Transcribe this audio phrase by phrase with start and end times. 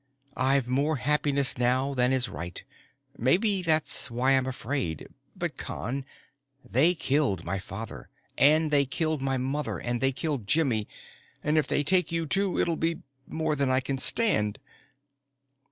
[0.35, 2.63] I've more happiness now than is right.
[3.19, 5.07] Maybe that's why I'm afraid.
[5.35, 6.05] But, Con,
[6.65, 10.87] they killed my father and they killed my mother and they killed Jimmy,
[11.43, 14.57] and if they take you too, it'll be more than I can stand."